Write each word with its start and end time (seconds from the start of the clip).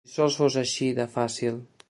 Si 0.11 0.15
sols 0.19 0.37
fos 0.39 0.57
així 0.61 0.89
de 1.01 1.07
fàcil…! 1.19 1.63